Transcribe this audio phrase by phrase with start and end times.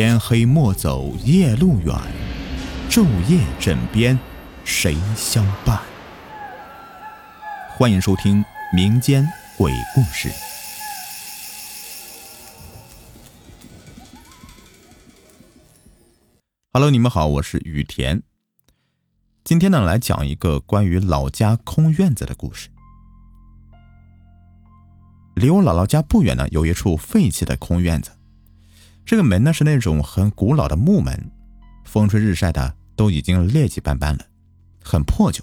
[0.00, 1.92] 天黑莫走夜路远，
[2.88, 4.16] 昼夜枕边
[4.64, 5.82] 谁相伴？
[7.70, 9.26] 欢迎收听民间
[9.56, 10.30] 鬼故事。
[16.72, 18.22] Hello，你们好，我是雨田。
[19.42, 22.68] 今天呢，来讲一个关于老家空院子的故事。
[25.34, 28.12] 离我姥姥家不远呢，有一处废弃的空院子。
[29.08, 31.30] 这个门呢是那种很古老的木门，
[31.82, 34.22] 风吹日晒的都已经劣迹斑斑了，
[34.84, 35.42] 很破旧。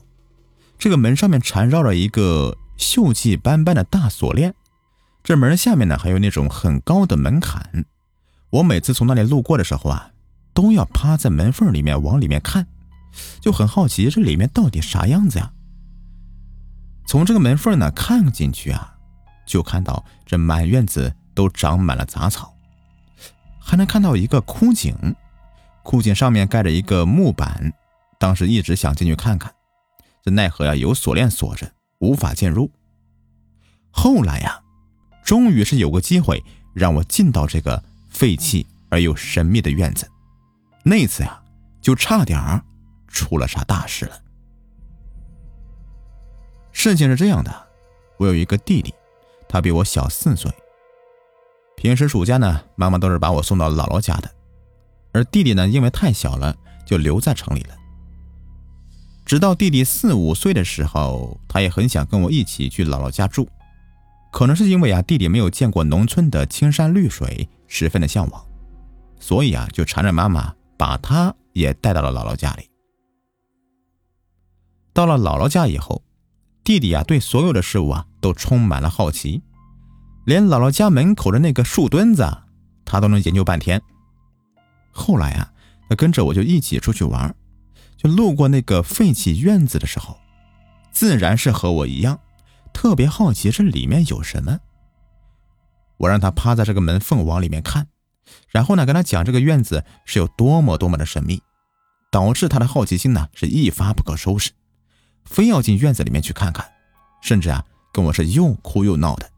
[0.77, 4.53] 这个门上面缠绕着一个锈迹斑斑的大锁链，
[5.23, 7.85] 这门下面呢还有那种很高的门槛。
[8.51, 10.11] 我每次从那里路过的时候啊，
[10.53, 12.67] 都要趴在门缝里面往里面看，
[13.41, 15.51] 就很好奇这里面到底啥样子呀。
[17.07, 18.95] 从这个门缝呢看进去啊，
[19.47, 22.54] 就看到这满院子都长满了杂草。
[23.67, 24.95] 还能看到一个枯井，
[25.81, 27.73] 枯井上面盖着一个木板。
[28.19, 29.51] 当时一直想进去看看，
[30.23, 32.69] 这奈何呀有锁链锁着，无法进入。
[33.89, 34.61] 后来呀，
[35.23, 36.43] 终于是有个机会
[36.75, 40.07] 让我进到这个废弃而又神秘的院子。
[40.83, 41.41] 那次呀，
[41.81, 42.63] 就差点儿
[43.07, 44.21] 出了啥大事了。
[46.71, 47.67] 事情是这样的，
[48.17, 48.93] 我有一个弟弟，
[49.49, 50.51] 他比我小四岁。
[51.85, 54.31] 平时暑假呢，妈妈都是把我送到姥姥家的，
[55.13, 57.75] 而弟弟呢，因为太小了，就留在城里了。
[59.23, 63.47] 直到弟弟四五岁的时候，他也很想跟我一起去姥姥家住，
[64.31, 68.43] 可能是因为啊，弟弟没有见过农村的青山绿水，十分的向往，
[69.19, 72.67] 所以啊，就缠着妈妈把他也带到了姥姥家里。
[74.91, 76.01] 到了姥姥家以后，
[76.63, 79.43] 弟弟啊，对所有的事物啊，都充满了好奇。
[80.25, 82.27] 连姥姥家门口的那个树墩子，
[82.83, 83.79] 他都能研究半天。
[84.91, 85.53] 后来啊，
[85.87, 87.33] 他跟着我就一起出去玩，
[87.95, 90.17] 就路过那个废弃院子的时候，
[90.91, 92.19] 自然是和我一样，
[92.73, 94.57] 特别好奇这里面有什么。
[95.97, 97.87] 我让他趴在这个门缝往里面看，
[98.49, 101.39] 然后呢，跟他讲这个院子是有多么多么的神秘，
[102.11, 104.51] 导致他的好奇心呢是一发不可收拾，
[105.23, 106.65] 非要进院子里面去看看，
[107.21, 109.29] 甚至啊，跟我是又哭又闹的。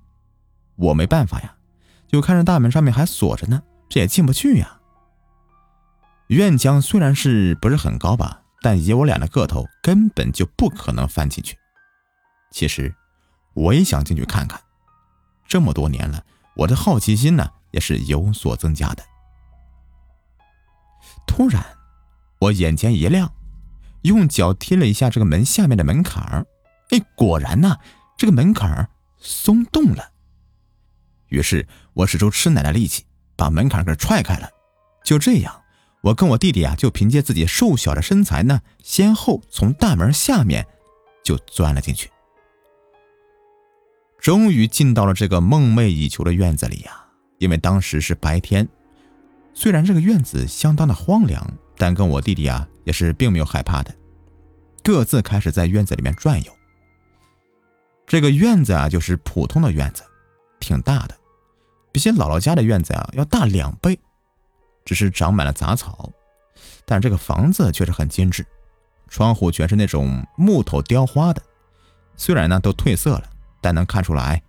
[0.78, 1.56] 我没办法呀，
[2.08, 4.80] 就看着大门上面还锁着呢，这也进不去呀。
[6.28, 11.58] 院墙虽然是不是很高吧，但以我俩的个头，根本就不可能翻进去。
[12.52, 12.94] 其实
[13.54, 14.62] 我也想进去看看，
[15.48, 16.24] 这么多年了，
[16.56, 19.04] 我的好奇心呢也是有所增加的。
[21.26, 21.66] 突然，
[22.40, 23.32] 我眼前一亮，
[24.04, 26.46] 用脚踢了一下这个门下面的门槛儿，
[26.90, 27.78] 哎，果然呢，
[28.18, 30.12] 这个门槛儿松动了。
[31.30, 33.06] 于是我使出吃奶的力气，
[33.36, 34.50] 把门槛给踹开了。
[35.04, 35.62] 就这样，
[36.02, 40.66] 我跟我弟弟啊，就凭借自己瘦小的身材呢，先后从大门下面
[41.24, 42.10] 就钻了进去。
[44.20, 47.06] 终于进到了这个梦寐以求的院子里呀！
[47.38, 48.68] 因为当时是白天，
[49.54, 51.46] 虽然这个院子相当的荒凉，
[51.78, 53.94] 但跟我弟弟啊也是并没有害怕的，
[54.84, 56.52] 各自开始在院子里面转悠。
[58.06, 60.04] 这个院子啊，就是普通的院子。
[60.59, 61.16] 挺大的，
[61.92, 64.00] 比起姥姥家的院子啊要大两倍，
[64.86, 66.12] 只是长满了杂草，
[66.86, 68.46] 但这个房子却是很精致，
[69.08, 71.42] 窗户全是那种木头雕花的，
[72.16, 73.24] 虽然呢都褪色了，
[73.62, 74.42] 但能看出来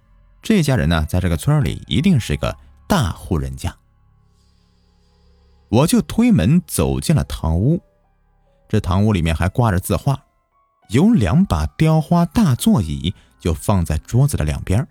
[0.43, 2.56] 这家人呢在这个村里一定是个
[2.87, 3.75] 大户人家。
[5.69, 7.82] 我就推门走进了堂屋，
[8.69, 10.22] 这堂屋里面还挂着字画，
[10.91, 14.87] 有两把雕花大座椅就放在桌子的两边。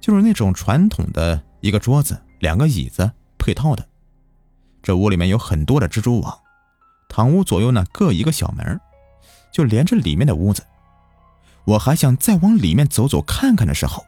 [0.00, 3.86] 就是那种传统的一个桌子、两个椅子配套的。
[4.82, 6.38] 这屋里面有很多的蜘蛛网，
[7.08, 8.80] 堂屋左右呢各一个小门，
[9.52, 10.64] 就连着里面的屋子。
[11.66, 14.04] 我还想再往里面走走看看的时候，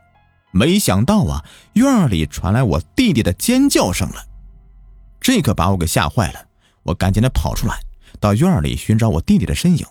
[0.51, 1.45] 没想到啊，
[1.75, 4.25] 院里传来我弟弟的尖叫声了。
[5.21, 6.47] 这可把我给吓坏了，
[6.85, 7.79] 我赶紧的跑出来，
[8.19, 9.87] 到院里寻找我弟弟的身影，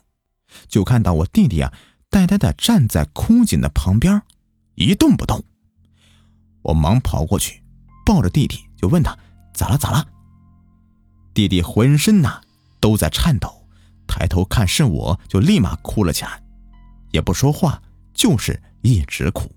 [0.68, 1.72] 就看到我弟弟啊
[2.10, 4.24] 呆呆的站在枯井的旁边，
[4.74, 5.44] 一动不动。
[6.62, 7.62] 我忙跑过去，
[8.06, 9.18] 抱着弟弟就问他
[9.54, 10.06] 咋了咋了。
[11.34, 12.42] 弟弟浑身呐
[12.80, 13.66] 都在颤抖，
[14.08, 16.42] 抬头看是我就立马哭了起来，
[17.12, 17.82] 也不说话，
[18.14, 19.50] 就是一直哭。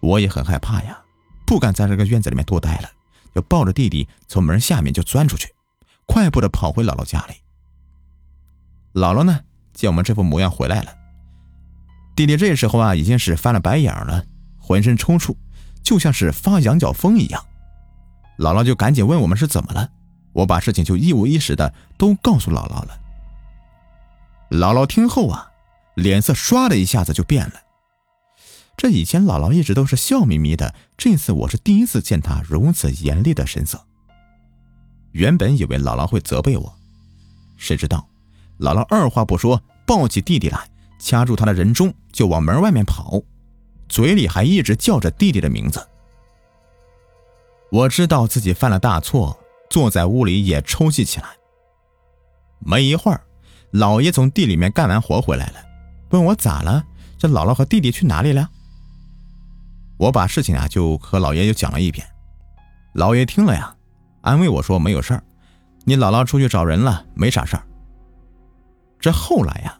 [0.00, 1.02] 我也很害怕呀，
[1.46, 2.88] 不敢在这个院子里面多待了，
[3.34, 5.52] 就抱着弟弟从门下面就钻出去，
[6.06, 7.34] 快步的跑回姥姥家里。
[8.92, 9.40] 姥姥呢
[9.72, 10.94] 见我们这副模样回来了，
[12.14, 14.24] 弟弟这时候啊已经是翻了白眼了。
[14.66, 15.36] 浑身抽搐，
[15.82, 17.44] 就像是发羊角风一样。
[18.38, 19.90] 姥姥就赶紧问我们是怎么了，
[20.32, 22.98] 我把事情就一五一十的都告诉姥姥了。
[24.48, 25.52] 姥姥听后啊，
[25.96, 27.52] 脸色唰的一下子就变了。
[28.74, 33.84] 这以前姥姥一直都是笑眯眯的，这次我是第一次见她如此严厉的神色。
[35.12, 36.74] 原本以为姥姥会责备我，
[37.58, 38.08] 谁知道
[38.58, 40.66] 姥姥二话不说抱起弟弟来，
[40.98, 43.20] 掐住他的人中就往门外面跑，
[43.88, 45.86] 嘴里还一直叫着弟弟的名字。
[47.70, 49.38] 我知道自己犯了大错，
[49.68, 51.26] 坐在屋里也抽泣起来。
[52.60, 53.20] 没一会儿，
[53.70, 55.56] 老爷从地里面干完活回来了，
[56.10, 56.84] 问我咋了？
[57.18, 58.48] 这姥姥和弟弟去哪里了？
[59.96, 62.06] 我把事情啊就和老爷又讲了一遍。
[62.94, 63.74] 老爷听了呀。
[64.22, 65.22] 安慰我说：“没有事儿，
[65.84, 67.66] 你姥姥出去找人了，没啥事儿。”
[68.98, 69.78] 这后来呀，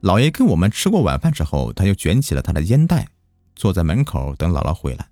[0.00, 3.06] 老爷跟我们吃过晚饭之后，他就卷起了他的烟袋，
[3.54, 5.08] 坐在门口等姥姥回来。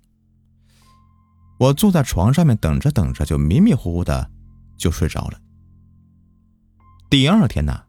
[1.59, 4.31] 我坐在床上面等着等着，就迷迷糊糊的
[4.77, 5.39] 就睡着了。
[7.09, 7.83] 第二天呢，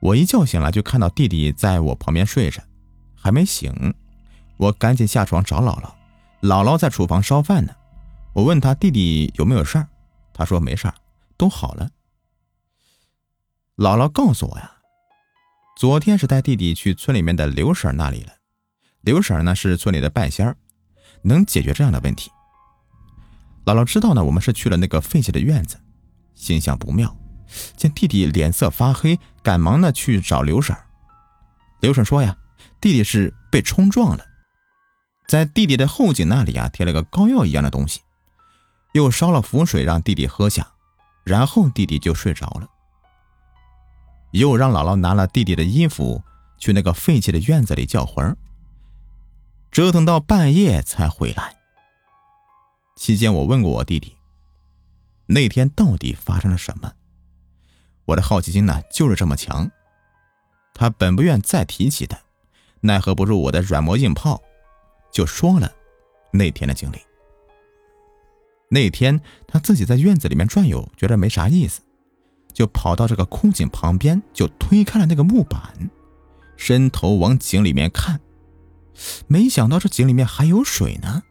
[0.00, 2.62] 我一觉醒来就看到弟弟在我旁边睡着，
[3.14, 3.94] 还没醒，
[4.58, 5.92] 我赶紧下床找姥姥，
[6.42, 7.74] 姥姥在厨房烧饭呢。
[8.34, 9.88] 我问他弟弟有没有事儿。
[10.34, 10.94] 他说没事儿，
[11.36, 11.88] 都好了。
[13.76, 14.70] 姥姥告诉我呀，
[15.76, 18.32] 昨天是带弟弟去村里面的刘婶那里了。
[19.04, 20.56] 刘婶呢是村里的半仙儿，
[21.22, 22.30] 能解决这样的问题。
[23.66, 25.78] 姥姥知道呢，我们是去了那个废弃的院子，
[26.34, 27.14] 心想不妙，
[27.76, 30.74] 见弟弟脸色发黑，赶忙呢去找刘婶。
[31.80, 32.34] 刘婶说呀，
[32.80, 34.24] 弟弟是被冲撞了，
[35.28, 38.00] 在弟弟的后颈那里啊贴了个膏药一样的东西。
[38.94, 40.66] 又烧了符水让弟弟喝下，
[41.24, 42.68] 然后弟弟就睡着了。
[44.30, 46.22] 又让姥姥拿了弟弟的衣服
[46.58, 48.36] 去那个废弃的院子里叫魂
[49.74, 51.56] 折腾到半夜才回来。
[52.94, 54.16] 期间我问过我弟弟，
[55.26, 56.92] 那天到底发生了什么？
[58.04, 59.68] 我的好奇心呢就是这么强。
[60.74, 62.16] 他本不愿再提起的，
[62.82, 64.40] 奈何不住我的软磨硬泡，
[65.10, 65.68] 就说了
[66.30, 66.98] 那天的经历。
[68.68, 71.80] 那天他自己在院子里面转悠，觉得没啥意思，
[72.52, 75.90] 就跑到这个枯井旁边，就推开了那个木板，
[76.56, 78.20] 伸头往井里面看，
[79.26, 81.22] 没想到这井里面还有水呢。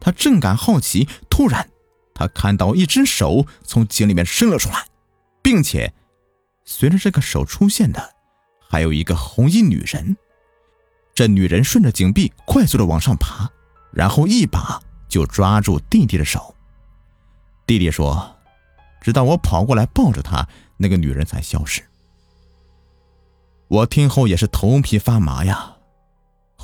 [0.00, 1.68] 他正感好奇，突然
[2.14, 4.86] 他看到一只手从井里面伸了出来，
[5.42, 5.92] 并且
[6.64, 8.14] 随着这个手出现的，
[8.68, 10.16] 还有一个红衣女人。
[11.14, 13.50] 这女人顺着井壁快速的往上爬，
[13.90, 16.54] 然后一把就抓住弟弟的手。
[17.66, 18.36] 弟弟说
[19.00, 21.82] ：“直到我跑过来抱着他，那个女人才消失。”
[23.68, 25.75] 我听后也是头皮发麻呀。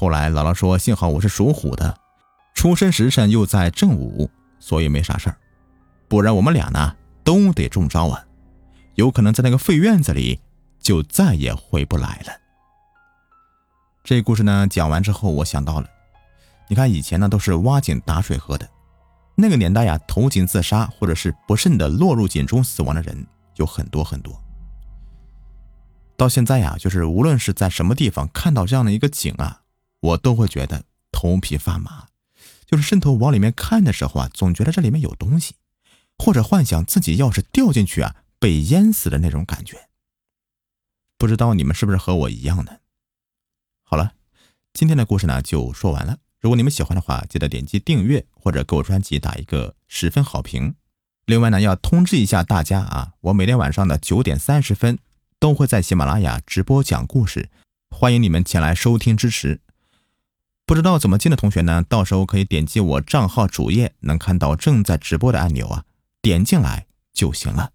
[0.03, 1.97] 后来姥姥说：“幸好我是属虎的，
[2.55, 4.29] 出生时辰又在正午，
[4.59, 5.37] 所以没啥事儿。
[6.09, 8.21] 不然我们俩呢都得中招啊，
[8.97, 10.41] 有可能在那个废院子里
[10.81, 12.33] 就再也回不来了。”
[14.03, 15.89] 这故事呢讲完之后，我想到了，
[16.67, 18.69] 你看以前呢都是挖井打水喝的。
[19.37, 24.37] 那个年代呀，投井自杀或者是不慎的落入井中死亡的人有很多很多。
[26.17, 29.61] 到现在呀，就是无论是在什么地方看到这样的一个井啊，
[30.03, 32.09] 我都会觉得头皮发麻，
[32.67, 35.55] 就是伸头往里面看的时候啊，总觉得这里面有东西，
[36.19, 39.89] 或者幻想自己要是掉进去啊，被淹死的那种感觉。
[41.17, 42.81] 不知道你们是不是和我一样的？
[43.85, 44.15] 好了，
[44.73, 46.19] 今天的故事呢就说完了。
[46.41, 50.75] 如果你们喜欢的话，记得点击订阅或者给我专辑打一个十分好评。
[51.27, 54.99] 另外呢，要通知一下大家啊，我每天晚上的九点三十分
[55.39, 57.49] 都会在喜马拉雅直播讲故事，
[57.91, 59.61] 欢迎你们前来收听支持。
[60.73, 65.85] 不知道怎么进的同学呢，到时候可以点击我账号主页能看到正在直播的按钮啊，
[66.23, 67.73] 点进来就行了。